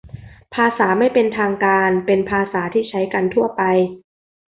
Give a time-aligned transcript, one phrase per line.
[0.55, 3.61] ภาษาไม่เป็นทางการเป็นภาษาที่ใช้กันทั่วไป